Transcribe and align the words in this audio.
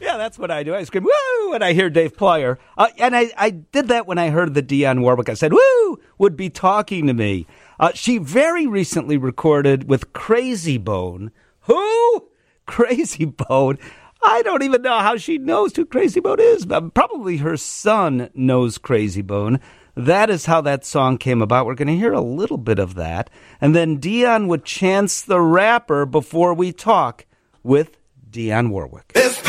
Yeah, 0.00 0.16
that's 0.16 0.38
what 0.38 0.50
I 0.50 0.62
do. 0.62 0.74
I 0.74 0.84
scream, 0.84 1.04
woo, 1.04 1.50
when 1.50 1.62
I 1.62 1.74
hear 1.74 1.90
Dave 1.90 2.16
Plier. 2.16 2.56
Uh, 2.76 2.88
and 2.98 3.14
I, 3.14 3.30
I 3.36 3.50
did 3.50 3.88
that 3.88 4.06
when 4.06 4.18
I 4.18 4.30
heard 4.30 4.54
the 4.54 4.62
Dionne 4.62 5.02
Warwick. 5.02 5.28
I 5.28 5.34
said, 5.34 5.52
woo, 5.52 6.00
would 6.18 6.36
be 6.36 6.48
talking 6.48 7.06
to 7.06 7.14
me. 7.14 7.46
Uh, 7.78 7.92
she 7.94 8.18
very 8.18 8.66
recently 8.66 9.16
recorded 9.18 9.88
with 9.88 10.12
Krayzie 10.12 10.82
Bone. 10.82 11.30
Who? 11.62 12.28
Krayzie 12.66 13.36
Bone. 13.36 13.78
I 14.22 14.42
don't 14.42 14.62
even 14.62 14.82
know 14.82 14.98
how 14.98 15.16
she 15.16 15.38
knows 15.38 15.76
who 15.76 15.86
Krayzie 15.86 16.22
Bone 16.22 16.40
is. 16.40 16.66
Probably 16.94 17.38
her 17.38 17.56
son 17.56 18.30
knows 18.34 18.78
Krayzie 18.78 19.26
Bone. 19.26 19.60
That 19.96 20.30
is 20.30 20.46
how 20.46 20.60
that 20.62 20.84
song 20.84 21.18
came 21.18 21.42
about. 21.42 21.66
We're 21.66 21.74
going 21.74 21.88
to 21.88 21.96
hear 21.96 22.12
a 22.12 22.20
little 22.20 22.58
bit 22.58 22.78
of 22.78 22.94
that. 22.94 23.28
And 23.60 23.74
then 23.74 23.98
Dionne 23.98 24.46
would 24.46 24.64
Chance 24.64 25.22
the 25.22 25.40
Rapper 25.40 26.06
before 26.06 26.54
we 26.54 26.72
talk 26.72 27.26
with 27.62 27.98
Dionne 28.30 28.70
Warwick. 28.70 29.12
There's 29.14 29.39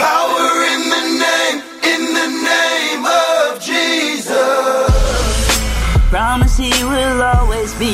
Promise 6.32 6.58
he 6.60 6.72
will 6.86 7.22
always 7.22 7.74
be 7.74 7.92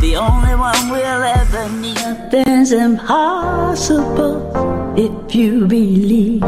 the 0.00 0.16
only 0.16 0.54
one 0.54 0.90
we'll 0.90 1.22
ever 1.22 1.70
need. 1.80 1.94
Nothing's 1.94 2.70
impossible 2.70 4.44
if 4.94 5.34
you 5.34 5.66
believe. 5.66 6.42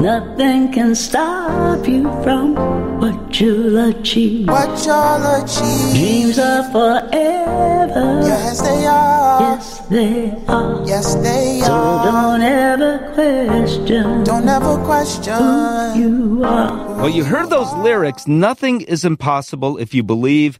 Nothing 0.00 0.72
can 0.72 0.94
stop 0.94 1.86
you 1.88 2.02
from 2.22 2.54
what 3.00 3.40
you'll 3.40 3.78
achieve. 3.90 4.48
What 4.48 4.84
you'll 4.84 5.26
achieve. 5.42 5.94
Dreams 5.94 6.38
are 6.38 6.62
forever. 6.70 8.20
Yes, 8.26 8.60
they 8.60 8.86
are. 8.86 9.40
Yes, 9.40 9.78
they 9.88 10.30
are. 10.48 10.82
Yes, 10.86 11.14
they 11.16 11.60
So 11.64 11.72
are. 11.72 12.04
don't 12.04 12.42
ever 12.42 12.98
question 13.14 14.24
Don't 14.24 14.48
ever 14.48 14.76
question. 14.84 15.32
who 15.34 15.98
you 16.00 16.44
are. 16.44 16.96
Well, 16.96 17.08
you 17.08 17.24
heard 17.24 17.50
those 17.50 17.72
lyrics. 17.74 18.26
Nothing 18.26 18.82
is 18.82 19.04
impossible 19.04 19.78
if 19.78 19.94
you 19.94 20.02
believe. 20.02 20.58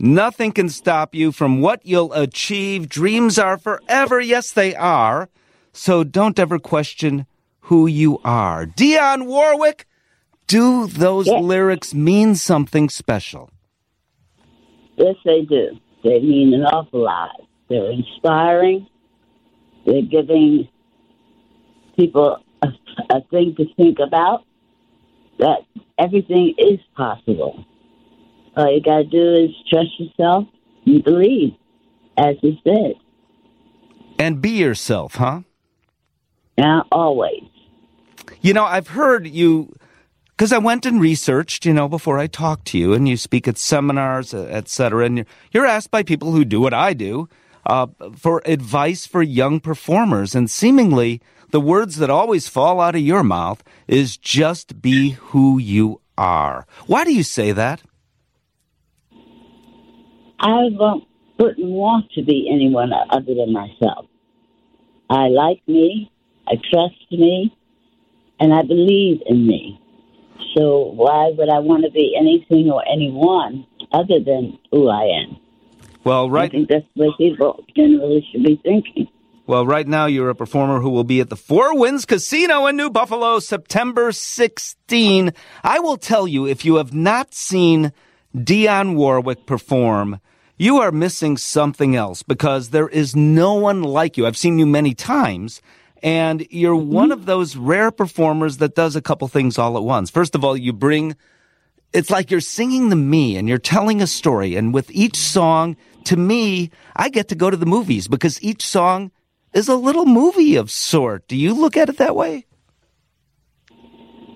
Nothing 0.00 0.52
can 0.52 0.68
stop 0.68 1.14
you 1.14 1.32
from 1.32 1.60
what 1.60 1.84
you'll 1.86 2.12
achieve. 2.12 2.88
Dreams 2.88 3.38
are 3.38 3.58
forever. 3.58 4.20
Yes, 4.20 4.50
they 4.52 4.74
are. 4.74 5.28
So 5.72 6.04
don't 6.04 6.38
ever 6.38 6.58
question 6.58 7.26
who 7.62 7.86
you 7.86 8.18
are. 8.24 8.66
Dionne 8.66 9.26
Warwick, 9.26 9.86
do 10.46 10.86
those 10.86 11.26
Yeah. 11.26 11.38
lyrics 11.38 11.94
mean 11.94 12.34
something 12.34 12.88
special? 12.88 13.50
Yes, 14.96 15.16
they 15.24 15.42
do. 15.42 15.78
They 16.04 16.20
mean 16.20 16.52
an 16.54 16.64
awful 16.64 17.00
lot. 17.04 17.30
They're 17.68 17.90
inspiring. 17.90 18.86
They're 19.86 20.02
giving 20.02 20.68
people 21.96 22.38
a, 22.62 22.68
a 23.10 23.20
thing 23.30 23.54
to 23.56 23.64
think 23.74 23.98
about. 23.98 24.44
That 25.38 25.60
everything 25.98 26.54
is 26.58 26.78
possible. 26.96 27.64
All 28.56 28.72
you 28.72 28.82
got 28.82 28.98
to 28.98 29.04
do 29.04 29.34
is 29.36 29.50
trust 29.70 29.98
yourself 29.98 30.44
and 30.84 31.02
believe, 31.02 31.54
as 32.18 32.36
you 32.42 32.56
said. 32.62 32.94
And 34.18 34.42
be 34.42 34.50
yourself, 34.50 35.14
huh? 35.14 35.40
Yeah, 36.58 36.82
always. 36.92 37.44
You 38.42 38.52
know, 38.52 38.64
I've 38.64 38.88
heard 38.88 39.28
you 39.28 39.72
because 40.30 40.52
I 40.52 40.58
went 40.58 40.84
and 40.84 41.00
researched, 41.00 41.64
you 41.64 41.72
know, 41.72 41.88
before 41.88 42.18
I 42.18 42.26
talked 42.26 42.66
to 42.68 42.78
you, 42.78 42.92
and 42.92 43.08
you 43.08 43.16
speak 43.16 43.46
at 43.46 43.56
seminars, 43.56 44.34
et 44.34 44.68
cetera, 44.68 45.06
and 45.06 45.24
you're, 45.52 45.64
asked 45.64 45.92
by 45.92 46.02
people 46.02 46.32
who 46.32 46.44
do 46.44 46.60
what 46.60 46.74
I 46.74 46.92
do 46.92 47.28
uh, 47.66 47.86
for 48.16 48.42
advice 48.44 49.06
for 49.06 49.22
young 49.22 49.60
performers, 49.60 50.34
and 50.34 50.50
seemingly 50.50 51.20
the 51.52 51.60
words 51.60 51.98
that 51.98 52.10
always 52.10 52.48
fall 52.48 52.80
out 52.80 52.96
of 52.96 53.00
your 53.00 53.22
mouth 53.22 53.62
is 53.86 54.16
just 54.16 54.82
be 54.82 55.10
who 55.10 55.58
you 55.58 56.00
are. 56.18 56.66
Why 56.88 57.04
do 57.04 57.14
you 57.14 57.22
say 57.22 57.52
that? 57.52 57.82
I 60.40 60.64
wouldn't 61.38 61.64
want 61.64 62.10
to 62.16 62.22
be 62.24 62.50
anyone 62.52 62.90
other 63.10 63.34
than 63.34 63.52
myself. 63.52 64.06
I 65.08 65.28
like 65.28 65.62
me, 65.68 66.10
I 66.48 66.54
trust 66.56 67.12
me, 67.12 67.56
and 68.42 68.52
I 68.52 68.62
believe 68.62 69.22
in 69.26 69.46
me. 69.46 69.80
So 70.56 70.90
why 70.96 71.30
would 71.38 71.48
I 71.48 71.60
want 71.60 71.84
to 71.84 71.90
be 71.92 72.16
anything 72.18 72.70
or 72.70 72.82
anyone 72.92 73.64
other 73.92 74.18
than 74.18 74.58
who 74.72 74.88
I 74.88 75.04
am? 75.22 75.36
Well, 76.02 76.28
right. 76.28 76.50
I 76.50 76.52
think 76.52 76.68
that's 76.68 76.84
what 76.94 77.16
people 77.16 77.64
generally 77.76 78.26
should 78.30 78.42
be 78.42 78.60
thinking. 78.64 79.06
Well, 79.46 79.64
right 79.64 79.86
now 79.86 80.06
you're 80.06 80.28
a 80.28 80.34
performer 80.34 80.80
who 80.80 80.90
will 80.90 81.04
be 81.04 81.20
at 81.20 81.30
the 81.30 81.36
Four 81.36 81.78
Winds 81.78 82.04
Casino 82.04 82.66
in 82.66 82.76
New 82.76 82.90
Buffalo 82.90 83.38
September 83.38 84.10
16. 84.10 85.32
I 85.62 85.78
will 85.78 85.96
tell 85.96 86.26
you, 86.26 86.44
if 86.44 86.64
you 86.64 86.76
have 86.76 86.92
not 86.92 87.34
seen 87.34 87.92
Dionne 88.36 88.96
Warwick 88.96 89.46
perform, 89.46 90.20
you 90.56 90.78
are 90.78 90.90
missing 90.90 91.36
something 91.36 91.94
else 91.94 92.24
because 92.24 92.70
there 92.70 92.88
is 92.88 93.14
no 93.14 93.54
one 93.54 93.82
like 93.82 94.16
you. 94.16 94.26
I've 94.26 94.36
seen 94.36 94.58
you 94.58 94.66
many 94.66 94.94
times, 94.94 95.62
and 96.02 96.46
you're 96.50 96.76
one 96.76 97.12
of 97.12 97.26
those 97.26 97.56
rare 97.56 97.90
performers 97.90 98.58
that 98.58 98.74
does 98.74 98.96
a 98.96 99.02
couple 99.02 99.28
things 99.28 99.58
all 99.58 99.76
at 99.76 99.84
once. 99.84 100.10
First 100.10 100.34
of 100.34 100.44
all, 100.44 100.56
you 100.56 100.72
bring 100.72 101.16
it's 101.92 102.10
like 102.10 102.30
you're 102.30 102.40
singing 102.40 102.90
to 102.90 102.96
me 102.96 103.36
and 103.36 103.48
you're 103.48 103.58
telling 103.58 104.00
a 104.00 104.06
story. 104.06 104.56
And 104.56 104.72
with 104.72 104.90
each 104.90 105.16
song, 105.16 105.76
to 106.04 106.16
me, 106.16 106.70
I 106.96 107.10
get 107.10 107.28
to 107.28 107.34
go 107.34 107.50
to 107.50 107.56
the 107.56 107.66
movies 107.66 108.08
because 108.08 108.42
each 108.42 108.64
song 108.66 109.10
is 109.52 109.68
a 109.68 109.76
little 109.76 110.06
movie 110.06 110.56
of 110.56 110.70
sort. 110.70 111.28
Do 111.28 111.36
you 111.36 111.52
look 111.52 111.76
at 111.76 111.88
it 111.88 111.98
that 111.98 112.16
way? 112.16 112.46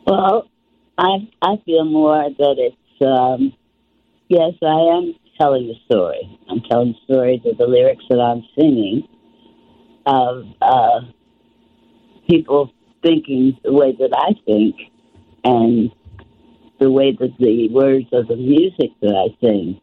Well, 0.07 0.49
I 0.99 1.29
I 1.43 1.57
feel 1.65 1.85
more 1.85 2.29
that 2.39 2.55
it's 2.59 3.03
um, 3.03 3.53
yes, 4.29 4.53
I 4.63 4.97
am 4.97 5.15
telling 5.39 5.71
a 5.71 5.85
story. 5.87 6.39
I'm 6.49 6.61
telling 6.71 6.95
stories 7.05 7.41
of 7.45 7.59
the 7.59 7.67
lyrics 7.67 8.05
that 8.09 8.21
I'm 8.21 8.45
singing 8.57 9.09
of 10.07 10.45
uh, 10.63 11.01
people 12.29 12.73
thinking 13.03 13.59
the 13.63 13.73
way 13.73 13.93
that 13.99 14.11
I 14.15 14.35
think 14.45 14.77
and 15.45 15.91
the 16.79 16.91
way 16.91 17.13
that 17.13 17.37
the 17.39 17.69
words 17.69 18.07
of 18.13 18.29
the 18.29 18.37
music 18.37 18.91
that 19.01 19.15
I 19.15 19.37
sing 19.41 19.81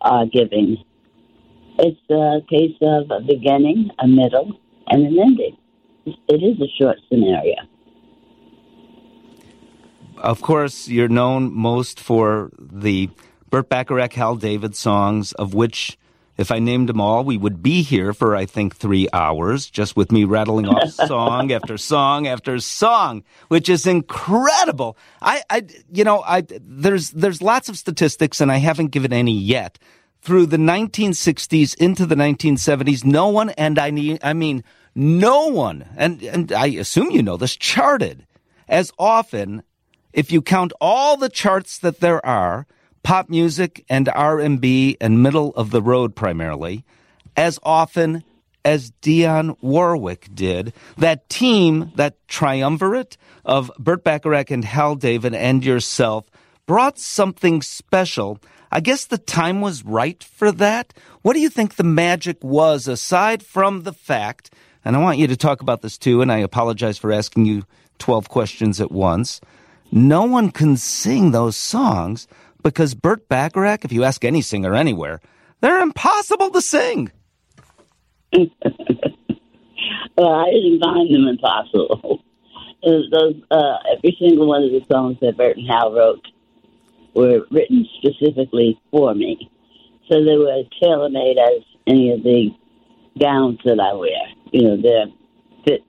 are 0.00 0.26
giving. 0.26 0.76
It's 1.78 2.00
a 2.10 2.40
case 2.48 2.76
of 2.82 3.10
a 3.10 3.20
beginning, 3.20 3.90
a 3.98 4.06
middle, 4.06 4.58
and 4.88 5.06
an 5.06 5.18
ending. 5.18 5.56
It 6.06 6.42
is 6.42 6.60
a 6.60 6.68
short 6.78 6.98
scenario. 7.08 7.56
Of 10.16 10.42
course, 10.42 10.88
you're 10.88 11.08
known 11.08 11.52
most 11.52 12.00
for 12.00 12.50
the 12.58 13.10
Burt 13.50 13.68
Bacharach, 13.68 14.14
Hal 14.14 14.36
David 14.36 14.74
songs, 14.74 15.32
of 15.32 15.54
which, 15.54 15.96
if 16.38 16.52
I 16.52 16.60
named 16.60 16.88
them 16.88 17.00
all, 17.00 17.24
we 17.24 17.36
would 17.36 17.62
be 17.64 17.82
here 17.82 18.14
for, 18.14 18.36
I 18.36 18.46
think, 18.46 18.76
three 18.76 19.08
hours, 19.12 19.68
just 19.68 19.96
with 19.96 20.12
me 20.12 20.22
rattling 20.22 20.68
off 20.68 20.90
song 21.08 21.50
after 21.50 21.76
song 21.76 22.28
after 22.28 22.60
song, 22.60 23.24
which 23.48 23.68
is 23.68 23.88
incredible. 23.88 24.96
I, 25.20 25.42
I, 25.50 25.66
you 25.92 26.04
know, 26.04 26.22
I, 26.22 26.44
there's, 26.60 27.10
there's 27.10 27.42
lots 27.42 27.68
of 27.68 27.76
statistics, 27.76 28.40
and 28.40 28.52
I 28.52 28.58
haven't 28.58 28.92
given 28.92 29.12
any 29.12 29.36
yet. 29.36 29.78
Through 30.22 30.46
the 30.46 30.56
1960s 30.56 31.76
into 31.76 32.06
the 32.06 32.14
1970s, 32.14 33.04
no 33.04 33.28
one, 33.28 33.50
and 33.50 33.78
I 33.78 33.90
need, 33.90 34.20
I 34.22 34.32
mean, 34.32 34.62
no 34.94 35.48
one, 35.48 35.86
and, 35.96 36.22
and 36.22 36.52
I 36.52 36.66
assume 36.68 37.10
you 37.10 37.22
know 37.22 37.36
this, 37.36 37.56
charted 37.56 38.26
as 38.68 38.92
often 38.98 39.62
if 40.12 40.30
you 40.30 40.40
count 40.42 40.72
all 40.80 41.16
the 41.16 41.28
charts 41.28 41.78
that 41.78 42.00
there 42.00 42.24
are, 42.24 42.66
pop 43.08 43.30
music 43.30 43.86
and 43.88 44.06
R&B 44.06 44.98
and 45.00 45.22
middle 45.22 45.48
of 45.56 45.70
the 45.70 45.80
road 45.80 46.14
primarily, 46.14 46.84
as 47.38 47.58
often 47.62 48.22
as 48.66 48.90
Dionne 49.00 49.56
Warwick 49.62 50.28
did, 50.34 50.74
that 50.98 51.26
team, 51.30 51.90
that 51.94 52.18
triumvirate 52.28 53.16
of 53.46 53.72
Burt 53.78 54.04
Bacharach 54.04 54.50
and 54.50 54.62
Hal 54.62 54.94
David 54.94 55.34
and 55.34 55.64
yourself 55.64 56.26
brought 56.66 56.98
something 56.98 57.62
special. 57.62 58.40
I 58.70 58.80
guess 58.80 59.06
the 59.06 59.16
time 59.16 59.62
was 59.62 59.86
right 59.86 60.22
for 60.22 60.52
that. 60.52 60.92
What 61.22 61.32
do 61.32 61.40
you 61.40 61.48
think 61.48 61.76
the 61.76 61.84
magic 61.84 62.44
was 62.44 62.86
aside 62.86 63.42
from 63.42 63.84
the 63.84 63.94
fact, 63.94 64.52
and 64.84 64.94
I 64.94 64.98
want 64.98 65.16
you 65.16 65.26
to 65.28 65.36
talk 65.36 65.62
about 65.62 65.80
this 65.80 65.96
too, 65.96 66.20
and 66.20 66.30
I 66.30 66.40
apologize 66.40 66.98
for 66.98 67.10
asking 67.10 67.46
you 67.46 67.64
12 68.00 68.28
questions 68.28 68.82
at 68.82 68.92
once. 68.92 69.40
No 69.90 70.24
one 70.24 70.50
can 70.50 70.76
sing 70.76 71.30
those 71.30 71.56
songs 71.56 72.28
because 72.62 72.94
Burt 72.94 73.28
Bacharach, 73.28 73.84
if 73.84 73.92
you 73.92 74.04
ask 74.04 74.24
any 74.24 74.42
singer 74.42 74.74
anywhere, 74.74 75.20
they're 75.60 75.80
impossible 75.80 76.50
to 76.50 76.60
sing. 76.60 77.10
Well, 80.18 80.32
I 80.32 80.50
didn't 80.50 80.80
find 80.80 81.14
them 81.14 81.28
impossible. 81.28 82.24
Those, 82.82 83.36
uh, 83.52 83.74
every 83.96 84.16
single 84.18 84.48
one 84.48 84.64
of 84.64 84.72
the 84.72 84.84
songs 84.90 85.16
that 85.20 85.36
Burt 85.36 85.56
and 85.56 85.68
Hal 85.68 85.92
wrote 85.92 86.26
were 87.14 87.46
written 87.52 87.86
specifically 87.98 88.80
for 88.90 89.14
me. 89.14 89.48
So 90.10 90.24
they 90.24 90.36
were 90.36 90.62
tailor 90.82 91.08
made 91.08 91.38
as 91.38 91.62
any 91.86 92.10
of 92.10 92.24
the 92.24 92.50
gowns 93.20 93.60
that 93.64 93.78
I 93.78 93.94
wear. 93.94 94.18
You 94.52 94.62
know, 94.62 94.82
they're 94.82 95.06
fit 95.64 95.82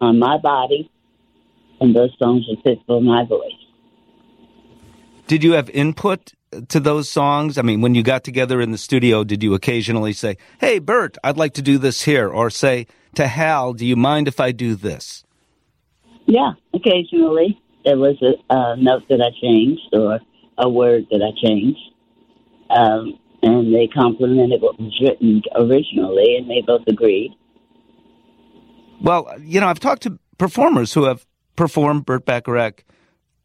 on 0.00 0.18
my 0.18 0.38
body 0.38 0.90
and 1.80 1.94
those 1.94 2.10
songs 2.18 2.46
were 2.48 2.60
fit 2.64 2.80
for 2.88 3.00
my 3.00 3.24
voice. 3.24 3.52
Did 5.28 5.44
you 5.44 5.52
have 5.52 5.68
input 5.70 6.32
to 6.68 6.80
those 6.80 7.10
songs? 7.10 7.58
I 7.58 7.62
mean, 7.62 7.82
when 7.82 7.94
you 7.94 8.02
got 8.02 8.24
together 8.24 8.62
in 8.62 8.72
the 8.72 8.78
studio, 8.78 9.24
did 9.24 9.42
you 9.42 9.52
occasionally 9.52 10.14
say, 10.14 10.38
Hey, 10.58 10.78
Burt, 10.78 11.18
I'd 11.22 11.36
like 11.36 11.52
to 11.54 11.62
do 11.62 11.76
this 11.76 12.02
here? 12.02 12.30
Or 12.30 12.48
say 12.48 12.86
to 13.14 13.28
Hal, 13.28 13.74
Do 13.74 13.84
you 13.84 13.94
mind 13.94 14.26
if 14.26 14.40
I 14.40 14.52
do 14.52 14.74
this? 14.74 15.24
Yeah, 16.24 16.52
occasionally 16.72 17.60
there 17.84 17.98
was 17.98 18.16
a, 18.22 18.54
a 18.54 18.76
note 18.76 19.02
that 19.10 19.20
I 19.20 19.30
changed 19.38 19.88
or 19.92 20.20
a 20.56 20.68
word 20.68 21.06
that 21.10 21.22
I 21.22 21.46
changed. 21.46 21.80
Um, 22.70 23.18
and 23.42 23.72
they 23.72 23.86
complimented 23.86 24.62
what 24.62 24.80
was 24.80 24.98
written 25.00 25.42
originally, 25.54 26.36
and 26.36 26.50
they 26.50 26.62
both 26.66 26.82
agreed. 26.88 27.34
Well, 29.00 29.30
you 29.40 29.60
know, 29.60 29.68
I've 29.68 29.78
talked 29.78 30.02
to 30.02 30.18
performers 30.38 30.94
who 30.94 31.04
have 31.04 31.26
performed 31.54 32.06
Burt 32.06 32.24
Bacharach 32.24 32.82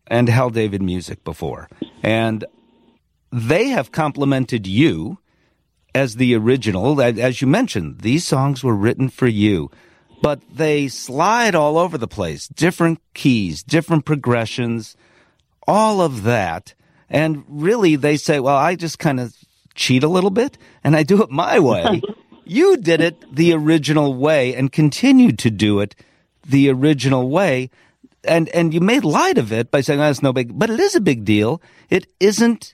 and 0.08 0.30
Hal 0.30 0.50
David 0.50 0.82
music 0.82 1.24
before, 1.24 1.70
and 2.02 2.46
they 3.32 3.70
have 3.70 3.92
complimented 3.92 4.68
you 4.68 5.18
as 5.96 6.16
the 6.16 6.36
original. 6.36 7.02
As 7.02 7.42
you 7.42 7.48
mentioned, 7.48 8.02
these 8.02 8.26
songs 8.26 8.64
were 8.64 8.76
written 8.76 9.10
for 9.10 9.28
you, 9.28 9.72
but 10.22 10.42
they 10.52 10.88
slide 10.88 11.56
all 11.56 11.78
over 11.78 11.98
the 11.98 12.08
place, 12.08 12.48
different 12.48 13.00
keys, 13.14 13.64
different 13.64 14.06
progressions, 14.06 14.96
all 15.68 16.02
of 16.02 16.24
that. 16.24 16.74
And 17.10 17.44
really, 17.48 17.96
they 17.96 18.18
say, 18.18 18.40
well, 18.40 18.56
I 18.56 18.76
just 18.76 19.00
kind 19.00 19.20
of 19.20 19.36
cheat 19.76 20.04
a 20.04 20.08
little 20.08 20.30
bit 20.30 20.58
and 20.84 20.96
I 20.96 21.04
do 21.04 21.22
it 21.24 21.30
my 21.30 21.60
way. 21.60 22.02
you 22.46 22.78
did 22.78 23.02
it 23.02 23.36
the 23.36 23.54
original 23.54 24.14
way 24.14 24.56
and 24.56 24.72
continued 24.72 25.40
to 25.40 25.52
do 25.52 25.80
it 25.80 25.96
the 26.46 26.70
original 26.70 27.30
way. 27.30 27.70
And, 28.26 28.50
and 28.50 28.74
you 28.74 28.80
made 28.80 29.04
light 29.04 29.38
of 29.38 29.52
it 29.52 29.70
by 29.70 29.82
saying, 29.82 30.00
oh, 30.00 30.10
it's 30.10 30.22
no 30.22 30.34
big, 30.34 30.58
but 30.58 30.70
it 30.70 30.80
is 30.80 30.96
a 30.96 31.02
big 31.02 31.26
deal. 31.26 31.62
It 31.90 32.08
isn't 32.20 32.74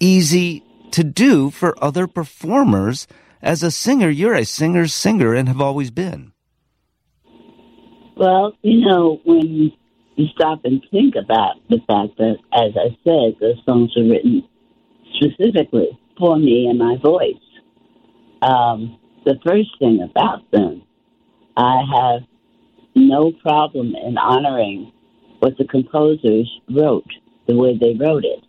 easy 0.00 0.64
to 0.90 1.04
do 1.04 1.50
for 1.50 1.82
other 1.82 2.06
performers. 2.06 3.06
As 3.42 3.62
a 3.62 3.70
singer, 3.70 4.08
you're 4.08 4.34
a 4.34 4.44
singer's 4.44 4.92
singer 4.94 5.34
and 5.34 5.46
have 5.48 5.60
always 5.60 5.90
been. 5.90 6.32
Well, 8.16 8.54
you 8.62 8.80
know, 8.80 9.20
when 9.24 9.72
you 10.16 10.26
stop 10.34 10.60
and 10.64 10.82
think 10.90 11.14
about 11.16 11.56
the 11.68 11.78
fact 11.86 12.16
that, 12.18 12.36
as 12.52 12.72
I 12.74 12.88
said, 13.04 13.36
the 13.38 13.54
songs 13.64 13.92
are 13.96 14.04
written 14.04 14.42
specifically 15.14 15.98
for 16.18 16.38
me 16.38 16.66
and 16.66 16.78
my 16.78 16.96
voice. 17.02 17.34
Um, 18.42 18.98
the 19.24 19.38
first 19.46 19.70
thing 19.78 20.00
about 20.02 20.50
them, 20.50 20.82
I 21.56 21.82
have 21.94 22.22
no 22.96 23.32
problem 23.42 23.94
in 23.94 24.18
honoring 24.18 24.92
what 25.40 25.56
the 25.58 25.66
composers 25.66 26.50
wrote, 26.70 27.08
the 27.46 27.54
way 27.54 27.76
they 27.78 27.94
wrote 27.94 28.24
it. 28.24 28.42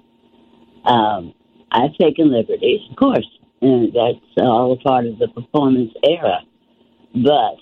Um, 0.85 1.33
I've 1.71 1.93
taken 1.99 2.31
liberties, 2.31 2.79
of 2.89 2.95
course, 2.95 3.27
and 3.61 3.93
that's 3.93 4.23
all 4.37 4.71
a 4.73 4.77
part 4.77 5.05
of 5.05 5.19
the 5.19 5.27
performance 5.27 5.91
era. 6.03 6.39
But 7.13 7.57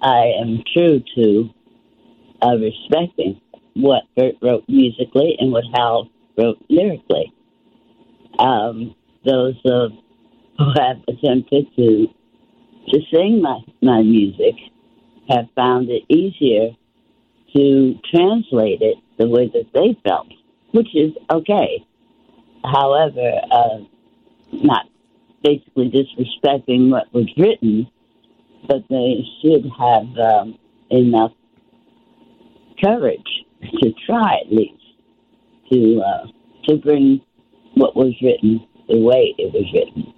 I 0.00 0.32
am 0.40 0.62
true 0.72 1.02
to 1.16 1.50
uh, 2.40 2.56
respecting 2.56 3.40
what 3.74 4.02
Burt 4.16 4.34
wrote 4.42 4.64
musically 4.68 5.36
and 5.38 5.52
what 5.52 5.64
Hal 5.74 6.08
wrote 6.38 6.58
lyrically. 6.68 7.32
Um, 8.38 8.94
those 9.24 9.54
who 9.64 9.90
have 10.58 10.96
attempted 11.08 11.66
to 11.76 12.06
to 12.88 12.98
sing 13.12 13.40
my, 13.40 13.60
my 13.80 14.02
music 14.02 14.56
have 15.28 15.46
found 15.54 15.88
it 15.90 16.02
easier 16.08 16.70
to 17.54 17.98
translate 18.12 18.80
it 18.80 18.96
the 19.18 19.28
way 19.28 19.48
that 19.48 19.66
they 19.74 19.98
felt, 20.08 20.28
which 20.72 20.94
is 20.94 21.12
okay. 21.30 21.84
However, 22.64 23.40
uh, 23.50 23.78
not 24.52 24.86
basically 25.42 25.90
disrespecting 25.90 26.90
what 26.90 27.12
was 27.12 27.26
written, 27.36 27.88
but 28.68 28.84
they 28.88 29.24
should 29.40 29.64
have 29.78 30.06
um, 30.18 30.58
enough 30.90 31.32
courage 32.82 33.44
to 33.80 33.92
try 34.06 34.38
at 34.44 34.52
least 34.52 34.82
to 35.70 36.00
uh, 36.00 36.26
to 36.68 36.76
bring 36.76 37.20
what 37.74 37.96
was 37.96 38.14
written 38.22 38.66
the 38.88 38.98
way 38.98 39.34
it 39.38 39.52
was 39.52 39.66
written. 39.72 40.12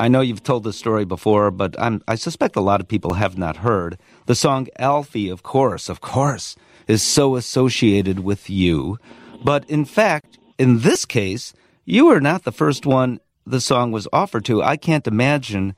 I 0.00 0.08
know 0.08 0.22
you've 0.22 0.42
told 0.42 0.64
the 0.64 0.72
story 0.72 1.04
before, 1.04 1.50
but 1.50 1.78
I'm, 1.78 2.02
I 2.08 2.14
suspect 2.14 2.56
a 2.56 2.62
lot 2.62 2.80
of 2.80 2.88
people 2.88 3.14
have 3.14 3.36
not 3.36 3.58
heard. 3.58 3.98
The 4.24 4.34
song 4.34 4.66
Alfie, 4.78 5.28
of 5.28 5.42
course, 5.42 5.90
of 5.90 6.00
course, 6.00 6.56
is 6.88 7.02
so 7.02 7.36
associated 7.36 8.20
with 8.20 8.48
you. 8.48 8.98
But 9.44 9.68
in 9.68 9.84
fact, 9.84 10.38
in 10.58 10.78
this 10.80 11.04
case, 11.04 11.52
you 11.84 12.08
are 12.08 12.20
not 12.20 12.44
the 12.44 12.50
first 12.50 12.86
one 12.86 13.20
the 13.44 13.60
song 13.60 13.92
was 13.92 14.08
offered 14.10 14.46
to. 14.46 14.62
I 14.62 14.78
can't 14.78 15.06
imagine 15.06 15.74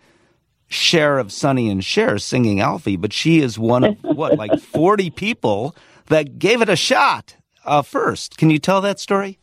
Cher 0.68 1.18
of 1.18 1.32
Sonny 1.32 1.68
and 1.68 1.84
Cher 1.84 2.16
singing 2.18 2.60
Alfie, 2.60 2.96
but 2.96 3.12
she 3.12 3.40
is 3.40 3.58
one 3.58 3.82
of, 3.82 3.96
what, 4.02 4.38
like 4.38 4.56
40 4.60 5.10
people 5.10 5.75
that 6.06 6.38
gave 6.38 6.62
it 6.62 6.68
a 6.68 6.76
shot 6.76 7.34
uh, 7.64 7.82
first. 7.82 8.38
Can 8.38 8.50
you 8.50 8.60
tell 8.60 8.80
that 8.82 9.00
story? 9.00 9.40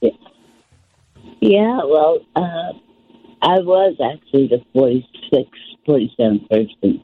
Yeah, 1.42 1.84
well, 1.84 2.20
uh, 2.38 2.72
I 3.42 3.60
was 3.60 3.96
actually 4.04 4.48
the 4.48 4.64
46th, 4.76 5.48
47th 5.88 6.50
person 6.50 7.04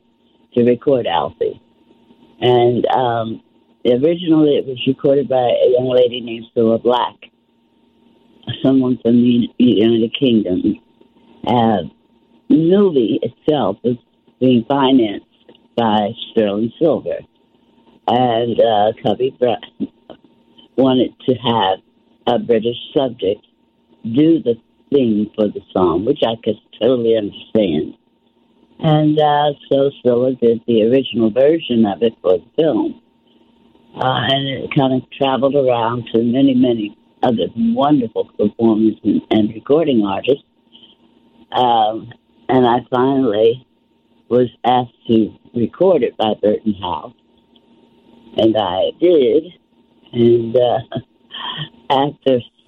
to 0.54 0.64
record 0.64 1.08
Alfie. 1.08 1.62
And 2.42 2.86
um, 2.88 3.42
originally 3.86 4.58
it 4.58 4.66
was 4.66 4.82
recorded 4.86 5.30
by 5.30 5.38
a 5.38 5.72
young 5.72 5.90
lady 5.90 6.22
named 6.22 6.46
Cilla 6.56 6.82
Black, 6.82 7.16
someone 8.62 8.98
from 9.02 9.22
the 9.22 9.50
United 9.58 10.14
Kingdom. 10.20 10.76
Uh, 11.48 11.84
the 12.50 12.58
movie 12.58 13.20
itself 13.22 13.78
was 13.84 13.98
being 14.40 14.66
financed 14.68 15.26
by 15.78 16.10
Sterling 16.32 16.72
Silver. 16.80 17.20
And 18.08 18.60
uh, 18.60 18.92
Cubby 19.02 19.36
wanted 20.76 21.14
to 21.28 21.34
have 21.36 21.80
a 22.28 22.40
British 22.40 22.78
subject 22.96 23.46
do 24.04 24.42
the 24.44 24.56
for 25.36 25.48
the 25.48 25.62
song, 25.72 26.06
which 26.06 26.22
I 26.26 26.36
could 26.44 26.60
totally 26.80 27.18
understand. 27.18 27.96
And 28.80 29.20
uh, 29.20 29.54
so 29.70 29.92
Cilla 30.04 30.40
did 30.40 30.62
the 30.68 30.84
original 30.84 31.32
version 31.32 31.86
of 31.86 32.02
it 32.02 32.14
for 32.22 32.38
the 32.38 32.46
film. 32.56 33.02
Uh, 33.96 34.28
and 34.30 34.48
it 34.48 34.70
kind 34.76 34.94
of 34.94 35.10
traveled 35.12 35.56
around 35.56 36.08
to 36.14 36.22
many, 36.22 36.54
many 36.54 36.98
other 37.24 37.48
wonderful 37.56 38.26
performers 38.38 38.96
and, 39.04 39.22
and 39.32 39.50
recording 39.54 40.06
artists. 40.06 40.44
Um, 41.52 42.12
and 42.50 42.66
I 42.66 42.80
finally 42.90 43.66
was 44.30 44.50
asked 44.66 45.08
to 45.08 45.34
record 45.56 46.04
it 46.04 46.18
by 46.18 46.34
Burt 46.42 46.66
and 46.66 46.76
Hal. 46.76 47.16
And 48.38 48.56
I 48.58 48.92
did. 49.00 49.46
And 50.12 50.56
uh, 50.56 50.80
after 51.90 52.40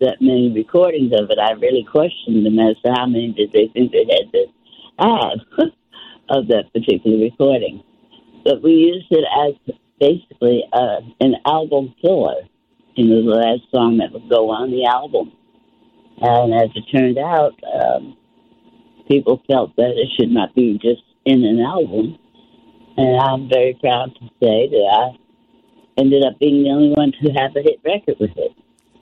that 0.00 0.20
many 0.20 0.52
recordings 0.54 1.12
of 1.12 1.30
it, 1.30 1.38
I 1.38 1.52
really 1.52 1.86
questioned 1.90 2.44
them 2.44 2.58
as 2.58 2.76
to 2.84 2.92
how 2.92 3.06
many 3.06 3.32
did 3.32 3.52
they 3.52 3.68
think 3.72 3.92
they 3.92 4.06
had 4.08 4.32
to 4.32 4.46
have 4.98 5.68
of 6.28 6.48
that 6.48 6.72
particular 6.72 7.18
recording. 7.18 7.82
But 8.44 8.62
we 8.62 8.72
used 8.72 9.06
it 9.10 9.24
as 9.24 9.74
basically 10.00 10.64
uh, 10.72 11.00
an 11.20 11.36
album 11.46 11.94
filler. 12.02 12.42
You 12.94 13.06
know, 13.06 13.22
the 13.22 13.38
last 13.38 13.62
song 13.70 13.98
that 13.98 14.12
would 14.12 14.28
go 14.28 14.50
on 14.50 14.70
the 14.70 14.84
album. 14.84 15.32
And 16.20 16.52
as 16.52 16.70
it 16.74 16.84
turned 16.90 17.18
out, 17.18 17.54
um, 17.72 18.16
people 19.08 19.42
felt 19.46 19.76
that 19.76 19.94
it 19.96 20.08
should 20.18 20.30
not 20.30 20.54
be 20.54 20.78
just 20.82 21.02
in 21.24 21.44
an 21.44 21.60
album. 21.60 22.18
And 22.96 23.20
I'm 23.20 23.48
very 23.48 23.78
proud 23.80 24.14
to 24.16 24.26
say 24.42 24.68
that 24.68 24.88
I 24.90 25.27
ended 25.98 26.24
up 26.24 26.38
being 26.38 26.62
the 26.62 26.70
only 26.70 26.90
one 26.90 27.12
to 27.22 27.32
have 27.32 27.54
a 27.56 27.62
hit 27.62 27.80
record 27.84 28.16
with 28.20 28.36
it. 28.36 28.52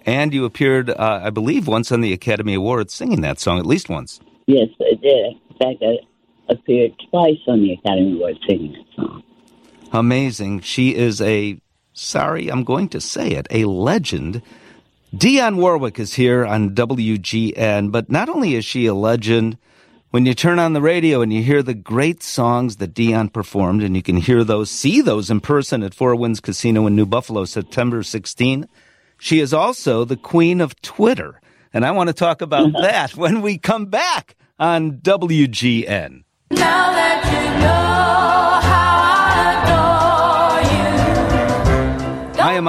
And 0.05 0.33
you 0.33 0.45
appeared, 0.45 0.91
uh, 0.91 1.21
I 1.25 1.31
believe, 1.31 1.67
once 1.67 1.91
on 1.91 2.01
the 2.01 2.13
Academy 2.13 2.55
Awards 2.55 2.95
singing 2.95 3.23
that 3.23 3.41
song, 3.41 3.59
at 3.59 3.67
least 3.67 3.89
once. 3.89 4.21
Yes, 4.47 4.69
I 4.81 4.95
did. 4.95 5.33
In 5.51 5.57
fact, 5.59 5.83
I 5.83 5.99
appeared 6.49 6.93
twice 7.11 7.41
on 7.49 7.61
the 7.63 7.73
Academy 7.73 8.13
Awards 8.15 8.39
singing 8.49 8.73
that 8.73 8.87
song. 8.95 9.23
Amazing. 9.93 10.61
She 10.61 10.95
is 10.95 11.21
a, 11.21 11.61
sorry, 11.93 12.49
I'm 12.49 12.65
going 12.65 12.89
to 12.91 13.01
say 13.01 13.31
it, 13.31 13.47
a 13.51 13.65
legend. 13.65 14.43
Dionne 15.15 15.57
Warwick 15.57 15.99
is 15.99 16.15
here 16.15 16.45
on 16.45 16.75
WGN, 16.75 17.91
but 17.91 18.11
not 18.11 18.29
only 18.29 18.55
is 18.55 18.65
she 18.65 18.87
a 18.87 18.95
legend, 18.95 19.59
when 20.17 20.25
you 20.25 20.33
turn 20.33 20.59
on 20.59 20.73
the 20.73 20.81
radio 20.81 21.21
and 21.21 21.31
you 21.31 21.43
hear 21.43 21.63
the 21.63 21.75
great 21.75 22.23
songs 22.23 22.77
that 22.77 22.95
Dionne 22.95 23.31
performed, 23.31 23.83
and 23.83 23.95
you 23.95 24.03
can 24.03 24.17
hear 24.17 24.45
those, 24.45 24.71
see 24.71 25.03
those 25.03 25.31
in 25.31 25.41
person 25.41 25.83
at 25.83 25.93
Four 25.93 26.17
Winds 26.17 26.41
Casino 26.41 26.87
in 26.87 26.97
New 26.97 27.05
Buffalo, 27.05 27.45
September 27.45 28.03
16, 28.03 28.67
she 29.19 29.41
is 29.41 29.53
also 29.53 30.07
the 30.07 30.17
queen 30.17 30.63
of 30.63 30.81
Twitter. 30.81 31.39
And 31.75 31.85
I 31.85 31.91
want 31.91 32.09
to 32.09 32.15
talk 32.15 32.41
about 32.41 32.73
that 32.81 33.15
when 33.15 33.43
we 33.43 33.59
come 33.59 33.85
back 33.85 34.37
on 34.59 34.93
WGN. 34.93 36.25
Now 36.51 36.96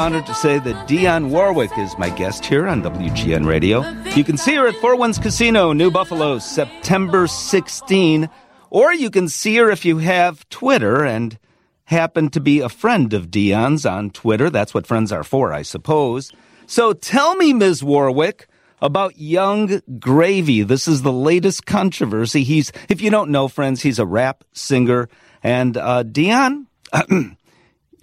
honored 0.07 0.25
to 0.25 0.33
say 0.33 0.57
that 0.57 0.87
Dionne 0.87 1.27
Warwick 1.31 1.77
is 1.77 1.97
my 1.97 2.09
guest 2.09 2.45
here 2.45 2.65
on 2.65 2.81
WGN 2.81 3.45
Radio. 3.45 3.81
You 4.15 4.23
can 4.23 4.37
see 4.37 4.55
her 4.55 4.65
at 4.65 4.75
Four 4.75 4.95
Winds 4.95 5.19
Casino, 5.19 5.73
New 5.73 5.91
Buffalo, 5.91 6.39
September 6.39 7.27
16. 7.27 8.29
Or 8.69 8.93
you 8.93 9.09
can 9.09 9.27
see 9.27 9.57
her 9.57 9.69
if 9.69 9.83
you 9.83 9.97
have 9.97 10.47
Twitter 10.47 11.03
and 11.03 11.37
happen 11.83 12.29
to 12.29 12.39
be 12.39 12.61
a 12.61 12.69
friend 12.69 13.13
of 13.13 13.29
Dionne's 13.29 13.85
on 13.85 14.11
Twitter. 14.11 14.49
That's 14.49 14.73
what 14.73 14.87
friends 14.87 15.11
are 15.11 15.25
for, 15.25 15.51
I 15.51 15.63
suppose. 15.63 16.31
So 16.67 16.93
tell 16.93 17.35
me, 17.35 17.51
Ms. 17.51 17.83
Warwick, 17.83 18.47
about 18.81 19.17
Yung 19.17 19.81
Gravy. 19.99 20.63
This 20.63 20.87
is 20.87 21.01
the 21.01 21.11
latest 21.11 21.65
controversy. 21.65 22.45
He's, 22.45 22.71
if 22.87 23.01
you 23.01 23.09
don't 23.09 23.29
know, 23.29 23.49
friends, 23.49 23.81
he's 23.81 23.99
a 23.99 24.05
rap 24.05 24.45
singer. 24.53 25.09
And 25.43 25.75
uh, 25.75 26.05
Dionne, 26.05 26.67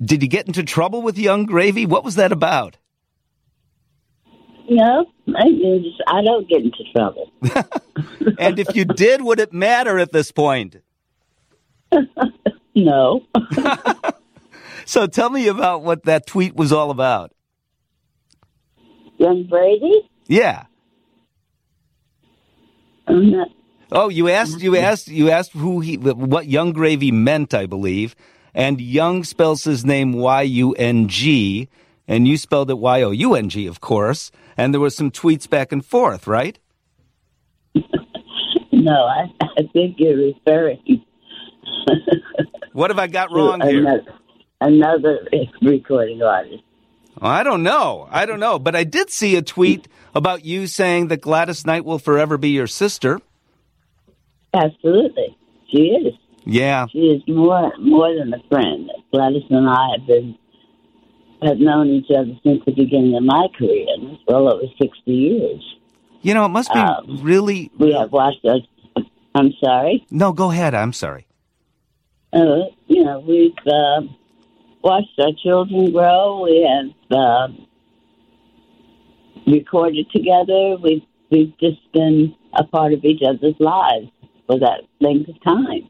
did 0.05 0.23
you 0.23 0.29
get 0.29 0.47
into 0.47 0.63
trouble 0.63 1.03
with 1.03 1.19
Yung 1.19 1.47
Gravy? 1.47 1.87
What 1.87 2.05
was 2.05 2.17
that 2.17 2.33
about? 2.33 2.77
No, 4.69 5.07
I, 5.29 5.51
just, 5.51 6.03
I 6.07 6.23
don't 6.23 6.49
get 6.49 6.63
into 6.63 6.85
trouble. 6.95 7.31
and 8.39 8.59
if 8.59 8.75
you 8.75 8.85
did, 8.85 9.21
would 9.23 9.39
it 9.39 9.53
matter 9.53 9.99
at 9.99 10.13
this 10.13 10.33
point? 10.33 10.77
no. 12.75 13.27
so 14.87 15.07
tell 15.07 15.29
me 15.29 15.49
about 15.49 15.83
what 15.83 16.05
that 16.05 16.27
tweet 16.27 16.57
was 16.57 16.73
all 16.73 16.91
about. 16.91 17.33
Young 19.19 19.45
Brady? 19.45 20.09
Yeah. 20.27 20.65
I'm 23.07 23.31
not, 23.31 23.49
Oh, 23.93 24.09
you 24.09 24.29
asked 24.29 24.61
you 24.61 24.77
asked 24.77 25.09
you 25.09 25.31
asked 25.31 25.53
who 25.53 25.81
he 25.81 25.97
what 25.97 26.47
Young 26.47 26.73
Gravy 26.73 27.13
meant, 27.13 27.55
I 27.55 27.67
believe. 27.67 28.17
And 28.55 28.81
Young 28.81 29.25
spells 29.25 29.65
his 29.65 29.85
name 29.85 30.13
Y 30.13 30.43
U 30.43 30.73
N 30.75 31.09
G, 31.09 31.69
and 32.07 32.29
you 32.29 32.37
spelled 32.37 32.71
it 32.71 32.79
Y 32.79 33.03
O 33.03 33.11
U 33.11 33.35
N 33.35 33.49
G, 33.49 33.67
of 33.67 33.81
course. 33.81 34.31
And 34.57 34.73
there 34.73 34.81
was 34.81 34.95
some 34.97 35.11
tweets 35.11 35.49
back 35.49 35.73
and 35.73 35.85
forth, 35.85 36.27
right? 36.27 36.59
no, 38.73 38.93
I, 38.93 39.29
I 39.41 39.63
think 39.73 39.97
you're 39.99 40.17
referring 40.17 41.05
What 42.73 42.91
have 42.91 42.99
I 42.99 43.07
got 43.07 43.31
wrong 43.33 43.61
here? 43.61 43.81
another, 43.81 44.13
another 44.61 45.19
recording 45.63 46.23
artist. 46.23 46.63
I 47.21 47.43
don't 47.45 47.63
know. 47.63 48.09
I 48.11 48.27
don't 48.27 48.41
know. 48.41 48.59
But 48.59 48.75
I 48.75 48.85
did 48.85 49.11
see 49.11 49.37
a 49.37 49.43
tweet 49.43 49.87
about 50.15 50.45
you 50.45 50.67
saying 50.67 51.09
that 51.09 51.21
Gladys 51.21 51.65
Knight 51.65 51.85
will 51.85 51.99
forever 52.01 52.37
be 52.37 52.51
your 52.51 52.67
sister. 52.67 53.21
Absolutely, 54.53 55.37
she 55.71 55.79
is. 55.79 56.15
Yeah. 56.45 56.87
She 56.89 56.99
is 56.99 57.23
more 57.27 57.73
more 57.79 58.15
than 58.15 58.33
a 58.35 58.43
friend. 58.49 58.91
Gladys 59.13 59.43
and 59.51 59.69
I 59.69 59.97
have 59.97 60.07
been 60.07 60.37
have 61.43 61.59
known 61.59 61.89
each 61.89 62.11
other 62.11 62.33
since 62.43 62.63
the 62.65 62.73
beginning 62.73 63.17
of 63.17 63.23
my 63.23 63.49
career, 63.59 63.87
and 63.97 64.13
it's 64.13 64.23
well 64.27 64.53
over 64.53 64.65
sixty 64.81 65.13
years. 65.13 65.63
You 66.23 66.33
know, 66.35 66.45
it 66.47 66.49
must 66.49 66.73
be 66.73 66.79
Um, 66.79 67.21
really. 67.23 67.71
We 67.79 67.93
have 67.93 68.11
watched 68.13 68.45
us. 68.45 68.61
I'm 69.35 69.53
sorry. 69.63 70.07
No, 70.11 70.33
go 70.33 70.51
ahead. 70.51 70.75
I'm 70.75 70.93
sorry. 70.93 71.27
Uh, 72.33 72.69
you 72.87 73.05
know, 73.05 73.21
we've 73.21 73.53
uh, 73.67 74.03
watched 74.83 75.19
our 75.19 75.33
children 75.43 75.93
grow. 75.93 76.43
We 76.45 76.63
have 76.63 77.19
uh, 77.19 77.49
recorded 79.47 80.11
together. 80.11 80.77
We've 80.83 81.03
we've 81.31 81.57
just 81.59 81.81
been 81.93 82.35
a 82.55 82.65
part 82.65 82.93
of 82.93 83.05
each 83.05 83.23
other's 83.27 83.55
lives 83.59 84.09
for 84.47 84.59
that 84.61 84.83
length 85.01 85.29
of 85.29 85.43
time. 85.43 85.89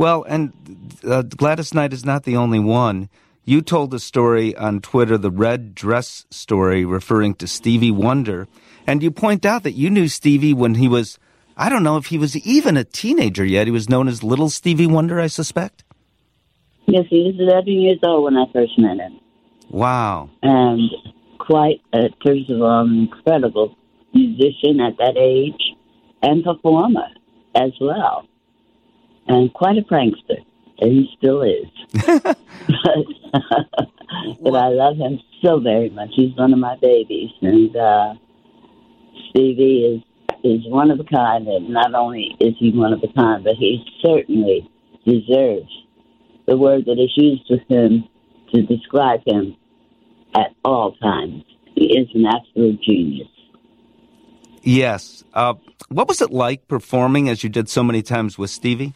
Well, 0.00 0.24
and 0.26 0.54
uh, 1.06 1.20
Gladys 1.20 1.74
Knight 1.74 1.92
is 1.92 2.06
not 2.06 2.24
the 2.24 2.34
only 2.34 2.58
one. 2.58 3.10
You 3.44 3.60
told 3.60 3.92
a 3.92 3.98
story 3.98 4.56
on 4.56 4.80
Twitter, 4.80 5.18
the 5.18 5.30
red 5.30 5.74
dress 5.74 6.24
story, 6.30 6.86
referring 6.86 7.34
to 7.34 7.46
Stevie 7.46 7.90
Wonder, 7.90 8.48
and 8.86 9.02
you 9.02 9.10
point 9.10 9.44
out 9.44 9.62
that 9.64 9.72
you 9.74 9.90
knew 9.90 10.08
Stevie 10.08 10.54
when 10.54 10.76
he 10.76 10.88
was, 10.88 11.18
I 11.54 11.68
don't 11.68 11.82
know 11.82 11.98
if 11.98 12.06
he 12.06 12.16
was 12.16 12.34
even 12.34 12.78
a 12.78 12.84
teenager 12.84 13.44
yet. 13.44 13.66
He 13.66 13.70
was 13.70 13.90
known 13.90 14.08
as 14.08 14.22
Little 14.22 14.48
Stevie 14.48 14.86
Wonder, 14.86 15.20
I 15.20 15.26
suspect. 15.26 15.84
Yes, 16.86 17.04
he 17.10 17.24
was 17.24 17.34
11 17.38 17.68
years 17.70 17.98
old 18.02 18.24
when 18.24 18.38
I 18.38 18.50
first 18.54 18.78
met 18.78 18.96
him. 18.96 19.20
Wow. 19.68 20.30
and 20.42 20.90
quite, 21.38 21.82
uh, 21.92 22.08
first 22.24 22.48
of 22.48 22.62
all, 22.62 22.86
an 22.86 23.00
incredible 23.00 23.76
musician 24.14 24.80
at 24.80 24.96
that 24.96 25.18
age 25.18 25.76
and 26.22 26.42
performer 26.42 27.08
as 27.54 27.72
well, 27.82 28.24
and 29.30 29.52
quite 29.52 29.76
a 29.78 29.82
prankster, 29.82 30.44
and 30.78 30.92
he 30.92 31.10
still 31.16 31.42
is. 31.42 31.66
but, 32.06 32.36
but 34.42 34.54
I 34.54 34.68
love 34.68 34.96
him 34.96 35.20
so 35.42 35.60
very 35.60 35.90
much. 35.90 36.10
He's 36.14 36.36
one 36.36 36.52
of 36.52 36.58
my 36.58 36.76
babies, 36.80 37.30
and 37.40 37.74
uh, 37.76 38.14
Stevie 39.30 39.84
is 39.84 40.02
is 40.42 40.66
one 40.66 40.90
of 40.90 40.98
a 40.98 41.04
kind. 41.04 41.46
And 41.46 41.68
not 41.68 41.94
only 41.94 42.36
is 42.40 42.54
he 42.58 42.72
one 42.72 42.92
of 42.92 43.02
a 43.02 43.12
kind, 43.12 43.44
but 43.44 43.54
he 43.56 43.84
certainly 44.04 44.68
deserves 45.04 45.70
the 46.46 46.56
word 46.56 46.86
that 46.86 46.98
is 46.98 47.12
used 47.16 47.44
with 47.50 47.62
him 47.68 48.04
to 48.52 48.62
describe 48.62 49.20
him 49.26 49.56
at 50.34 50.54
all 50.64 50.92
times. 50.96 51.44
He 51.74 51.96
is 51.98 52.08
an 52.14 52.26
absolute 52.26 52.82
genius. 52.82 53.28
Yes. 54.62 55.24
Uh, 55.32 55.54
what 55.88 56.08
was 56.08 56.20
it 56.20 56.30
like 56.30 56.68
performing 56.68 57.28
as 57.28 57.42
you 57.42 57.50
did 57.50 57.68
so 57.68 57.82
many 57.82 58.02
times 58.02 58.38
with 58.38 58.50
Stevie? 58.50 58.94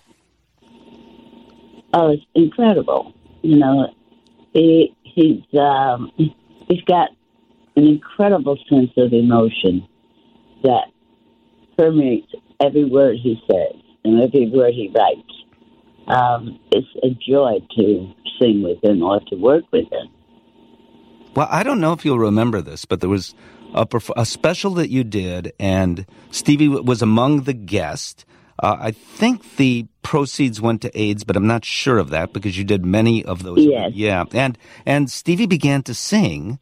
Oh, 1.97 2.11
it's 2.11 2.25
incredible. 2.35 3.15
You 3.43 3.59
know, 3.59 3.95
he 4.53 4.97
he's 5.03 5.43
um, 5.59 6.11
he's 6.17 6.83
got 6.83 7.11
an 7.77 7.87
incredible 7.87 8.59
sense 8.69 8.91
of 8.97 9.13
emotion 9.13 9.87
that 10.65 10.87
permeates 11.79 12.33
every 12.61 12.85
word 12.85 13.17
he 13.23 13.41
says 13.49 13.81
and 14.05 14.21
every 14.21 14.51
word 14.51 14.75
he 14.75 14.93
writes. 14.95 15.23
Um, 16.09 16.59
it's 16.73 16.89
a 17.03 17.11
joy 17.11 17.61
to 17.77 18.13
sing 18.41 18.63
with 18.63 18.83
him 18.83 19.03
or 19.03 19.21
to 19.29 19.37
work 19.37 19.65
with 19.73 19.91
him. 19.93 20.09
Well, 21.35 21.49
I 21.51 21.63
don't 21.63 21.81
know 21.81 21.93
if 21.93 22.05
you'll 22.05 22.19
remember 22.19 22.61
this, 22.61 22.85
but 22.85 23.01
there 23.01 23.11
was 23.11 23.35
a, 23.73 23.87
a 24.17 24.27
special 24.27 24.73
that 24.75 24.91
you 24.91 25.05
did, 25.05 25.53
and 25.59 26.07
Stevie 26.31 26.69
was 26.69 27.03
among 27.03 27.43
the 27.43 27.55
guests. 27.55 28.25
Uh, 28.63 28.77
I 28.79 28.91
think 28.93 29.57
the 29.57 29.87
proceeds 30.03 30.61
went 30.61 30.83
to 30.83 31.01
AIDS, 31.01 31.25
but 31.25 31.37
I'm 31.37 31.47
not 31.47 31.65
sure 31.65 31.99
of 31.99 32.11
that 32.11 32.33
because 32.33 32.57
you 32.57 32.65
did 32.65 32.85
many 32.85 33.25
of 33.25 33.43
those. 33.43 33.65
Yes. 33.65 33.93
Yeah, 33.95 34.25
and 34.33 34.57
and 34.87 35.11
Stevie 35.11 35.47
began 35.47 35.83
to 35.85 35.95
sing. 35.95 36.59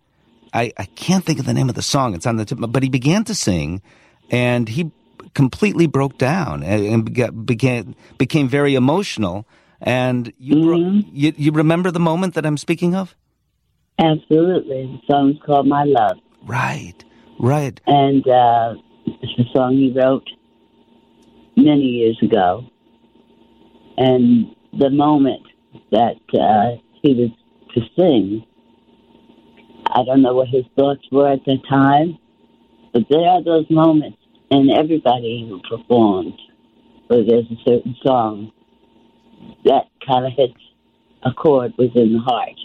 I, 0.55 0.73
I 0.77 0.85
can't 0.85 1.25
think 1.25 1.39
of 1.39 1.47
the 1.47 1.55
name 1.55 1.69
of 1.69 1.75
the 1.75 1.83
song. 1.83 2.15
It's 2.15 2.27
on 2.27 2.37
the 2.37 2.45
tip, 2.45 2.59
but 2.61 2.83
he 2.83 2.89
began 2.89 3.25
to 3.25 3.35
sing, 3.35 3.83
and 4.31 4.69
he 4.69 4.91
completely 5.35 5.87
broke 5.87 6.19
down 6.19 6.63
and, 6.63 6.85
and 6.85 7.05
bega- 7.05 7.33
began 7.33 7.95
became 8.19 8.49
very 8.49 8.75
emotional. 8.75 9.47
And 9.81 10.33
you, 10.39 10.63
bro- 10.63 11.03
you 11.13 11.33
you 11.37 11.53
remember 11.53 11.91
the 11.91 12.01
moment 12.01 12.35
that 12.35 12.47
I'm 12.47 12.57
speaking 12.59 12.95
of? 12.95 13.17
Absolutely. 13.99 14.87
The 14.87 15.13
song's 15.13 15.37
called 15.45 15.67
My 15.67 15.85
Love. 15.85 16.19
Right, 16.45 17.05
right. 17.39 17.81
and 17.87 18.27
uh, 18.27 18.75
it's 19.07 19.39
a 19.39 19.53
song 19.53 19.75
he 19.75 19.93
wrote 19.93 20.29
many 21.57 21.83
years 21.83 22.19
ago. 22.23 22.65
And 23.97 24.55
the 24.79 24.91
moment 24.91 25.43
that 25.91 26.17
uh, 26.35 26.81
he 27.03 27.15
was 27.15 27.31
to 27.75 27.81
sing, 27.97 28.45
I 29.87 30.05
don't 30.05 30.23
know 30.23 30.35
what 30.35 30.49
his 30.49 30.65
thoughts 30.77 31.03
were 31.11 31.31
at 31.31 31.45
the 31.45 31.59
time, 31.69 32.19
but 32.93 33.03
there 33.11 33.27
are 33.27 33.43
those 33.43 33.67
moments 33.71 34.19
in 34.51 34.71
everybody 34.71 35.47
who 35.49 35.61
performs 35.69 36.35
where 37.09 37.25
there's 37.25 37.47
a 37.51 37.57
certain 37.65 37.97
song 38.03 38.53
that 39.65 39.87
kind 40.07 40.27
of 40.27 40.33
hits 40.37 40.61
a 41.25 41.33
chord 41.33 41.73
within 41.79 42.15
the 42.15 42.19
heart. 42.19 42.59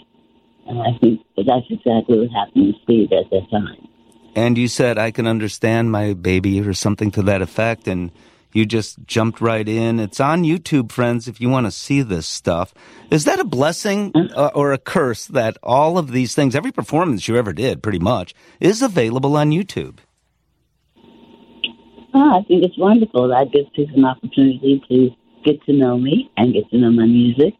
And 0.66 0.80
I 0.80 0.98
think 1.00 1.20
that 1.36 1.44
that's 1.46 1.66
exactly 1.70 2.18
what 2.18 2.30
happened 2.30 2.74
to 2.74 2.80
Steve 2.84 3.12
at 3.12 3.30
that 3.30 3.50
time. 3.50 3.88
And 4.34 4.58
you 4.58 4.68
said, 4.68 4.98
I 4.98 5.10
can 5.10 5.26
understand 5.26 5.90
my 5.90 6.12
baby 6.12 6.60
or 6.60 6.74
something 6.74 7.10
to 7.12 7.22
that 7.22 7.42
effect. 7.42 7.88
And 7.88 8.12
you 8.52 8.66
just 8.66 8.98
jumped 9.06 9.40
right 9.40 9.68
in. 9.68 10.00
It's 10.00 10.20
on 10.20 10.42
YouTube, 10.42 10.90
friends, 10.92 11.28
if 11.28 11.40
you 11.40 11.48
want 11.48 11.66
to 11.66 11.70
see 11.70 12.02
this 12.02 12.26
stuff. 12.26 12.74
Is 13.10 13.24
that 13.24 13.40
a 13.40 13.44
blessing 13.44 14.12
uh, 14.14 14.50
or 14.54 14.72
a 14.72 14.78
curse 14.78 15.26
that 15.26 15.56
all 15.62 15.98
of 15.98 16.12
these 16.12 16.34
things, 16.34 16.54
every 16.54 16.72
performance 16.72 17.28
you 17.28 17.36
ever 17.36 17.52
did, 17.52 17.82
pretty 17.82 17.98
much, 17.98 18.34
is 18.60 18.82
available 18.82 19.36
on 19.36 19.50
YouTube? 19.50 19.98
Oh, 22.14 22.38
I 22.38 22.42
think 22.48 22.64
it's 22.64 22.78
wonderful. 22.78 23.28
That 23.28 23.52
gives 23.52 23.68
people 23.76 23.98
an 23.98 24.04
opportunity 24.06 24.82
to 24.88 25.10
get 25.44 25.62
to 25.64 25.72
know 25.72 25.98
me 25.98 26.30
and 26.36 26.52
get 26.54 26.68
to 26.70 26.78
know 26.78 26.90
my 26.90 27.06
music. 27.06 27.54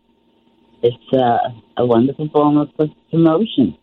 It's 0.83 1.13
uh, 1.13 1.51
a 1.77 1.87
wonderful 1.87 2.29
form 2.31 2.57
of 2.57 2.69
promotion. 3.11 3.77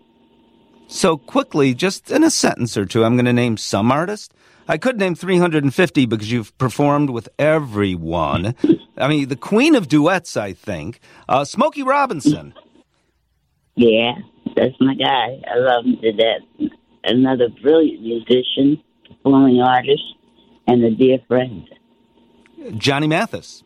So 0.87 1.17
quickly, 1.17 1.73
just 1.73 2.11
in 2.11 2.23
a 2.23 2.29
sentence 2.29 2.77
or 2.77 2.85
two, 2.85 3.03
I'm 3.03 3.15
going 3.15 3.25
to 3.25 3.33
name 3.33 3.57
some 3.57 3.91
artists. 3.91 4.33
I 4.67 4.77
could 4.77 4.97
name 4.97 5.15
350 5.15 6.05
because 6.05 6.31
you've 6.31 6.57
performed 6.57 7.11
with 7.11 7.29
everyone. 7.37 8.55
I 8.97 9.07
mean, 9.07 9.27
the 9.27 9.35
queen 9.35 9.75
of 9.75 9.87
duets, 9.87 10.35
I 10.37 10.53
think. 10.53 10.99
Uh, 11.29 11.45
Smokey 11.45 11.83
Robinson. 11.83 12.53
Yeah, 13.75 14.13
That's 14.55 14.73
my 14.79 14.95
guy. 14.95 15.41
I 15.51 15.57
love 15.57 15.85
him 15.85 15.97
to 16.01 16.11
death. 16.13 16.71
Another 17.03 17.49
brilliant 17.61 18.01
musician, 18.01 18.81
performing 19.07 19.61
artist, 19.61 20.03
and 20.65 20.83
a 20.83 20.91
dear 20.91 21.19
friend. 21.27 21.67
Johnny 22.77 23.07
Mathis. 23.07 23.63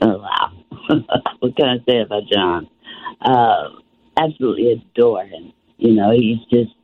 Oh, 0.00 0.18
wow. 0.18 0.52
what 1.40 1.56
can 1.56 1.66
I 1.66 1.76
say 1.88 2.00
about 2.02 2.22
John? 2.32 2.68
Uh, 3.20 3.68
absolutely 4.16 4.72
adore 4.72 5.24
him. 5.24 5.52
You 5.78 5.92
know, 5.94 6.10
he's 6.10 6.38
just 6.50 6.74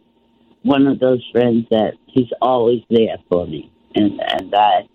one 0.63 0.87
of 0.87 0.99
those 0.99 1.27
friends 1.33 1.67
that 1.71 1.95
he's 2.07 2.29
always 2.43 2.83
there 2.91 3.17
for 3.29 3.47
me. 3.47 3.73
And, 3.95 4.21
and 4.21 4.55
I, 4.55 4.89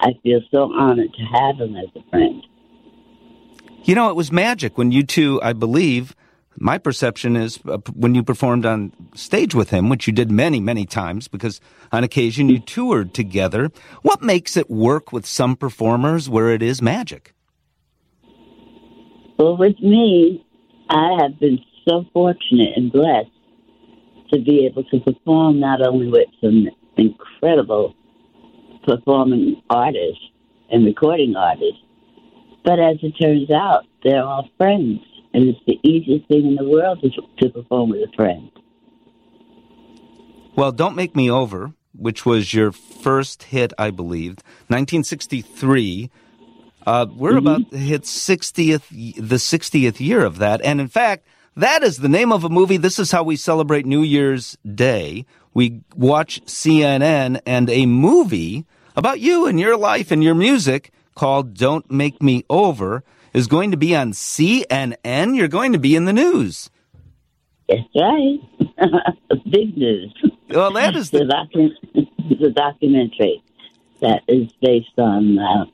I 0.00 0.12
feel 0.22 0.40
so 0.50 0.72
honored 0.72 1.12
to 1.14 1.22
have 1.22 1.60
him 1.60 1.76
as 1.76 1.88
a 1.94 2.10
friend. 2.10 2.44
You 3.84 3.94
know, 3.94 4.10
it 4.10 4.16
was 4.16 4.30
magic 4.30 4.78
when 4.78 4.92
you 4.92 5.02
two, 5.02 5.40
I 5.42 5.52
believe, 5.52 6.14
my 6.58 6.78
perception 6.78 7.36
is 7.36 7.58
uh, 7.66 7.78
when 7.94 8.14
you 8.14 8.22
performed 8.22 8.66
on 8.66 8.92
stage 9.14 9.54
with 9.54 9.70
him, 9.70 9.88
which 9.88 10.06
you 10.06 10.12
did 10.12 10.30
many, 10.30 10.60
many 10.60 10.84
times 10.86 11.26
because 11.26 11.60
on 11.90 12.04
occasion 12.04 12.48
you 12.48 12.58
toured 12.58 13.14
together. 13.14 13.70
What 14.02 14.22
makes 14.22 14.56
it 14.56 14.70
work 14.70 15.12
with 15.12 15.26
some 15.26 15.56
performers 15.56 16.28
where 16.28 16.50
it 16.50 16.62
is 16.62 16.82
magic? 16.82 17.34
Well, 19.38 19.56
with 19.56 19.80
me, 19.80 20.44
I 20.90 21.18
have 21.20 21.40
been 21.40 21.58
so 21.88 22.04
fortunate 22.12 22.76
and 22.76 22.92
blessed 22.92 23.30
to 24.32 24.40
be 24.40 24.66
able 24.66 24.84
to 24.84 25.00
perform 25.00 25.60
not 25.60 25.86
only 25.86 26.08
with 26.08 26.28
some 26.40 26.68
incredible 26.96 27.94
performing 28.84 29.62
artists 29.70 30.24
and 30.70 30.84
recording 30.84 31.36
artists, 31.36 31.82
but 32.64 32.78
as 32.78 32.96
it 33.02 33.12
turns 33.20 33.50
out, 33.50 33.84
they're 34.02 34.22
all 34.22 34.48
friends 34.56 35.00
and 35.34 35.48
it's 35.48 35.58
the 35.66 35.78
easiest 35.82 36.28
thing 36.28 36.46
in 36.46 36.54
the 36.56 36.68
world 36.68 37.00
to, 37.02 37.10
to 37.40 37.52
perform 37.52 37.90
with 37.90 38.00
a 38.00 38.12
friend. 38.16 38.50
Well, 40.54 40.72
Don't 40.72 40.94
Make 40.94 41.16
Me 41.16 41.30
Over, 41.30 41.72
which 41.94 42.26
was 42.26 42.52
your 42.52 42.72
first 42.72 43.44
hit, 43.44 43.72
I 43.78 43.90
believe, 43.90 44.32
1963. 44.68 46.10
Uh, 46.84 47.06
we're 47.10 47.30
mm-hmm. 47.30 47.38
about 47.38 47.70
to 47.70 47.78
hit 47.78 48.02
60th, 48.02 48.88
the 49.16 49.36
60th 49.36 50.00
year 50.00 50.24
of 50.24 50.38
that. 50.38 50.60
And 50.62 50.80
in 50.80 50.88
fact, 50.88 51.26
that 51.56 51.82
is 51.82 51.98
the 51.98 52.08
name 52.08 52.32
of 52.32 52.44
a 52.44 52.48
movie. 52.48 52.76
This 52.76 52.98
is 52.98 53.10
how 53.10 53.22
we 53.22 53.36
celebrate 53.36 53.86
New 53.86 54.02
Year's 54.02 54.56
Day. 54.74 55.26
We 55.54 55.82
watch 55.94 56.44
CNN 56.46 57.40
and 57.44 57.68
a 57.68 57.86
movie 57.86 58.64
about 58.96 59.20
you 59.20 59.46
and 59.46 59.60
your 59.60 59.76
life 59.76 60.10
and 60.10 60.24
your 60.24 60.34
music 60.34 60.92
called 61.14 61.54
Don't 61.54 61.90
Make 61.90 62.22
Me 62.22 62.44
Over 62.48 63.04
is 63.34 63.46
going 63.46 63.70
to 63.70 63.76
be 63.76 63.94
on 63.94 64.12
CNN. 64.12 65.36
You're 65.36 65.48
going 65.48 65.72
to 65.72 65.78
be 65.78 65.96
in 65.96 66.04
the 66.04 66.12
news. 66.12 66.70
That's 67.68 67.82
right. 67.94 68.38
Big 69.50 69.76
news. 69.76 70.14
Well, 70.50 70.72
that 70.72 70.96
is 70.96 71.10
the, 71.10 71.18
the, 71.20 71.24
docu- 71.24 72.38
the 72.38 72.50
documentary 72.50 73.42
that 74.00 74.22
is 74.28 74.50
based 74.60 74.98
on 74.98 75.38
uh, 75.38 75.64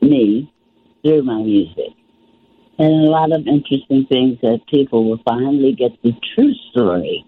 me 0.00 0.52
through 1.02 1.22
my 1.22 1.42
music. 1.42 1.94
And 2.82 3.06
a 3.06 3.10
lot 3.10 3.30
of 3.30 3.46
interesting 3.46 4.06
things 4.08 4.38
that 4.42 4.58
people 4.68 5.08
will 5.08 5.20
finally 5.24 5.72
get 5.72 5.92
the 6.02 6.10
true 6.34 6.52
story 6.72 7.24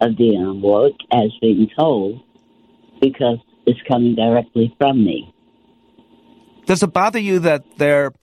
of 0.00 0.12
Dionne 0.12 0.62
Warwick 0.62 0.96
as 1.12 1.30
being 1.42 1.68
told 1.78 2.22
because 3.02 3.36
it's 3.66 3.78
coming 3.86 4.14
directly 4.14 4.74
from 4.78 5.04
me. 5.04 5.30
Does 6.64 6.82
it 6.82 6.94
bother 6.94 7.18
you 7.18 7.38
that 7.40 7.76
there 7.76 8.14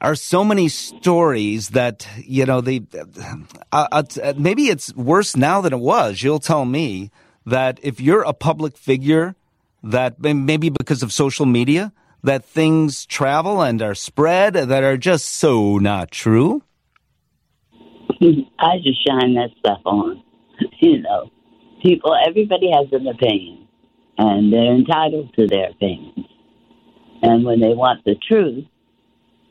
are 0.00 0.14
so 0.14 0.42
many 0.42 0.70
stories 0.70 1.68
that 1.70 2.08
you 2.24 2.46
know 2.46 2.62
the 2.62 2.82
uh, 3.70 3.88
uh, 3.92 4.32
maybe 4.38 4.70
it's 4.70 4.94
worse 4.94 5.36
now 5.36 5.60
than 5.60 5.74
it 5.74 5.80
was. 5.80 6.22
You'll 6.22 6.38
tell 6.38 6.64
me 6.64 7.10
that 7.44 7.78
if 7.82 8.00
you're 8.00 8.22
a 8.22 8.32
public 8.32 8.78
figure, 8.78 9.36
that 9.82 10.18
maybe 10.18 10.70
because 10.70 11.02
of 11.02 11.12
social 11.12 11.44
media, 11.44 11.92
that 12.22 12.44
things 12.44 13.06
travel 13.06 13.62
and 13.62 13.80
are 13.80 13.94
spread 13.94 14.54
that 14.54 14.82
are 14.82 14.96
just 14.96 15.26
so 15.26 15.78
not 15.78 16.10
true. 16.10 16.62
I 18.20 18.78
just 18.82 19.06
shine 19.06 19.34
that 19.34 19.50
stuff 19.58 19.80
on. 19.84 20.22
You 20.80 21.02
know, 21.02 21.30
people, 21.82 22.16
everybody 22.26 22.70
has 22.72 22.86
an 22.92 23.06
opinion, 23.06 23.66
and 24.16 24.52
they're 24.52 24.74
entitled 24.74 25.32
to 25.34 25.46
their 25.46 25.70
opinions. 25.70 26.26
And 27.22 27.44
when 27.44 27.60
they 27.60 27.74
want 27.74 28.04
the 28.04 28.16
truth, 28.16 28.64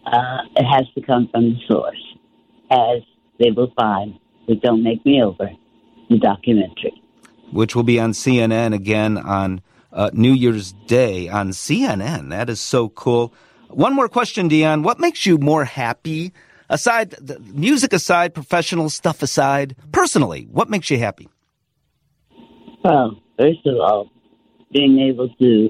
uh, 0.06 0.38
it 0.56 0.64
has 0.64 0.86
to 0.96 1.02
come 1.02 1.30
from 1.32 1.54
the 1.54 1.60
source, 1.68 2.02
as 2.72 3.02
they 3.40 3.52
will 3.52 3.72
find 3.78 4.20
with 4.48 4.62
Don't 4.62 4.84
Make 4.84 5.06
Me 5.06 5.22
Over, 5.22 5.50
the 6.10 6.18
documentary. 6.18 7.02
Which 7.52 7.76
will 7.76 7.84
be 7.84 8.00
on 8.00 8.12
CNN 8.12 8.74
again 8.74 9.18
on 9.18 9.62
uh, 9.98 10.12
New 10.14 10.32
Year's 10.32 10.72
Day 10.86 11.28
on 11.28 11.50
CNN. 11.50 12.30
That 12.30 12.50
is 12.50 12.62
so 12.62 12.90
cool. 12.90 13.34
One 13.70 13.94
more 13.94 14.08
question, 14.08 14.48
Dionne. 14.50 14.84
What 14.84 15.00
makes 15.00 15.26
you 15.26 15.38
more 15.40 15.66
happy, 15.66 16.32
aside, 16.70 17.16
music 17.54 17.92
aside, 17.92 18.34
professional 18.34 18.90
stuff 18.90 19.22
aside, 19.22 19.76
personally, 19.92 20.48
what 20.52 20.70
makes 20.70 20.90
you 20.90 21.00
happy? 21.00 21.28
Well, 22.84 23.20
first 23.38 23.66
of 23.66 23.76
all, 23.80 24.10
being 24.72 25.00
able 25.00 25.30
to 25.30 25.70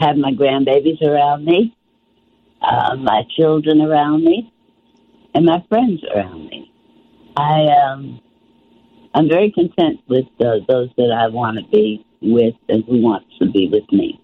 have 0.00 0.16
my 0.16 0.32
grandbabies 0.32 1.02
around 1.02 1.44
me, 1.44 1.76
uh, 2.62 2.96
my 2.96 3.22
children 3.36 3.82
around 3.82 4.24
me, 4.24 4.52
and 5.34 5.44
my 5.44 5.62
friends 5.68 6.02
around 6.14 6.46
me. 6.46 6.72
I 7.36 7.66
um, 7.66 8.20
I'm 9.14 9.28
very 9.28 9.52
content 9.52 10.00
with 10.08 10.26
uh, 10.40 10.64
those 10.66 10.88
that 10.96 11.12
I 11.12 11.28
want 11.28 11.58
to 11.58 11.64
be 11.70 12.04
with 12.20 12.54
and 12.68 12.84
who 12.84 13.02
wants 13.02 13.26
to 13.38 13.50
be 13.50 13.68
with 13.68 13.90
me. 13.92 14.20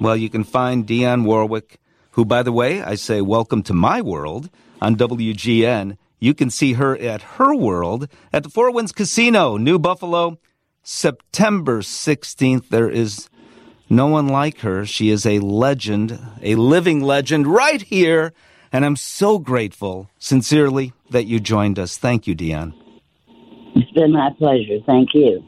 Well, 0.00 0.16
you 0.16 0.28
can 0.28 0.44
find 0.44 0.86
Dionne 0.86 1.24
Warwick, 1.24 1.80
who, 2.12 2.24
by 2.24 2.42
the 2.42 2.52
way, 2.52 2.82
I 2.82 2.94
say 2.94 3.20
welcome 3.20 3.62
to 3.64 3.74
my 3.74 4.00
world 4.00 4.50
on 4.80 4.96
WGN. 4.96 5.96
You 6.20 6.34
can 6.34 6.50
see 6.50 6.74
her 6.74 6.96
at 6.98 7.22
her 7.22 7.54
world 7.54 8.08
at 8.32 8.42
the 8.42 8.48
Four 8.48 8.72
Winds 8.72 8.92
Casino, 8.92 9.56
New 9.56 9.78
Buffalo, 9.78 10.38
September 10.82 11.80
16th. 11.80 12.68
There 12.68 12.90
is 12.90 13.28
no 13.90 14.06
one 14.06 14.28
like 14.28 14.60
her. 14.60 14.84
She 14.84 15.10
is 15.10 15.26
a 15.26 15.38
legend, 15.40 16.18
a 16.42 16.54
living 16.56 17.02
legend 17.02 17.46
right 17.46 17.82
here. 17.82 18.32
And 18.72 18.84
I'm 18.84 18.96
so 18.96 19.38
grateful, 19.38 20.10
sincerely, 20.18 20.92
that 21.10 21.26
you 21.26 21.40
joined 21.40 21.78
us. 21.78 21.96
Thank 21.96 22.26
you, 22.26 22.36
Dionne. 22.36 22.74
It's 23.74 23.90
been 23.92 24.12
my 24.12 24.30
pleasure. 24.38 24.78
Thank 24.86 25.10
you. 25.14 25.44